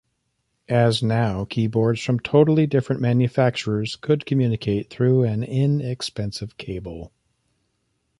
As 0.67 1.03
now 1.03 1.45
keyboards 1.45 2.01
from 2.01 2.19
totally 2.19 2.65
different 2.65 3.03
manufacturers 3.03 3.95
could 3.97 4.25
communicate 4.25 4.89
through 4.89 5.25
an 5.25 5.43
inexpensive 5.43 6.57
cable. 6.57 7.11